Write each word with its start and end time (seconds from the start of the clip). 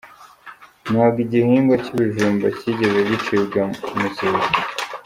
Ntabwo 0.89 1.17
igihingwa 1.25 1.75
cy’ibijumba 1.83 2.45
kigeze 2.57 2.99
gicibwa 3.09 3.61
Muzuka 3.97 4.47